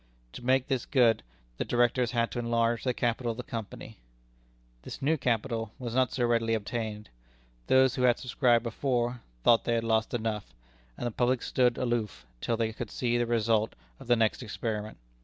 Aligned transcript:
To 0.33 0.43
make 0.43 0.65
this 0.67 0.87
good, 0.87 1.21
the 1.57 1.63
Directors 1.63 2.09
had 2.09 2.31
to 2.31 2.39
enlarge 2.39 2.83
the 2.83 2.91
capital 2.91 3.29
of 3.33 3.37
the 3.37 3.43
Company. 3.43 3.99
This 4.81 4.99
new 4.99 5.15
capital 5.15 5.73
was 5.77 5.93
not 5.93 6.11
so 6.11 6.25
readily 6.25 6.55
obtained. 6.55 7.09
Those 7.67 7.93
who 7.93 8.01
had 8.01 8.17
subscribed 8.17 8.63
before, 8.63 9.21
thought 9.43 9.65
they 9.65 9.75
had 9.75 9.83
lost 9.83 10.15
enough; 10.15 10.55
and 10.97 11.05
the 11.05 11.11
public 11.11 11.43
stood 11.43 11.77
aloof 11.77 12.25
till 12.41 12.57
they 12.57 12.73
could 12.73 12.89
see 12.89 13.19
the 13.19 13.27
result 13.27 13.75
of 13.99 14.07
the 14.07 14.15
next 14.15 14.41
experiment. 14.41 14.97